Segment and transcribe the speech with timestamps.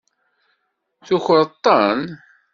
[1.05, 1.99] Tfukkeḍ-ten?